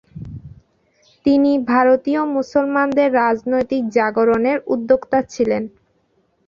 তিনি 1.25 1.51
ভারতীয় 1.67 2.21
মুসলমানদের 2.35 3.09
রাজনৈতিক 3.21 3.83
জাগরণের 3.95 4.57
উদ্যোক্তা 4.67 5.19
ছিলেন। 5.33 5.63